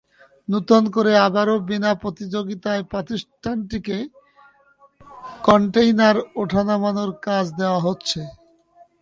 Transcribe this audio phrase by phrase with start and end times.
[0.47, 3.97] নতুন করে আবারও বিনা প্রতিযোগিতায় প্রতিষ্ঠানটিকে
[5.43, 8.19] কনটেইনার ওঠানো-নামানোর কাজ দেওয়া হচ্ছে।